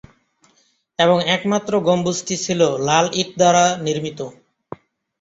এবং 0.99 1.17
একমাত্র 1.35 1.71
গম্বুজটি 1.87 2.35
ছিল 2.45 2.59
লাল 2.87 3.05
ইট 3.13 3.29
দ্বারা 3.37 3.63
নির্মিত। 3.85 4.19